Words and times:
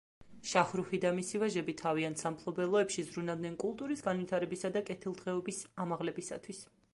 შაჰრუჰი 0.51 0.99
და 1.01 1.09
მისი 1.17 1.41
ვაჟები 1.43 1.75
თავიანთ 1.81 2.23
სამფლობელოებში 2.23 3.05
ზრუნავდნენ 3.11 3.59
კულტურის 3.65 4.03
განვითარებისა 4.09 4.73
და 4.79 4.83
კეთილდღეობის 4.89 5.61
ამაღლებისათვის. 5.87 6.65